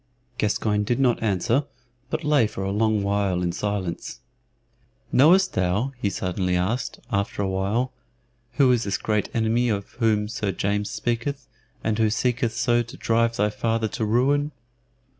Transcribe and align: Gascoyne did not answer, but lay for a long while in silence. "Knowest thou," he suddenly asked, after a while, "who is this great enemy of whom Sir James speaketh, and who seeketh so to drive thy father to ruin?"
Gascoyne 0.39 0.83
did 0.83 0.99
not 0.99 1.21
answer, 1.21 1.65
but 2.09 2.23
lay 2.23 2.47
for 2.47 2.63
a 2.63 2.71
long 2.71 3.03
while 3.03 3.43
in 3.43 3.51
silence. 3.51 4.19
"Knowest 5.11 5.53
thou," 5.53 5.91
he 6.01 6.09
suddenly 6.09 6.55
asked, 6.55 6.99
after 7.11 7.43
a 7.43 7.47
while, 7.47 7.93
"who 8.53 8.71
is 8.71 8.83
this 8.83 8.97
great 8.97 9.29
enemy 9.31 9.69
of 9.69 9.91
whom 9.99 10.27
Sir 10.27 10.53
James 10.53 10.89
speaketh, 10.89 11.45
and 11.83 11.99
who 11.99 12.09
seeketh 12.09 12.53
so 12.55 12.81
to 12.81 12.97
drive 12.97 13.35
thy 13.35 13.51
father 13.51 13.87
to 13.89 14.03
ruin?" 14.03 14.51